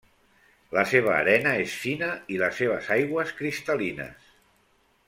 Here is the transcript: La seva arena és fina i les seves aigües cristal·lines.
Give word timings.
La 0.77 0.83
seva 0.93 1.11
arena 1.17 1.51
és 1.65 1.75
fina 1.83 2.09
i 2.37 2.41
les 2.45 2.59
seves 2.63 2.91
aigües 2.99 3.37
cristal·lines. 3.43 4.35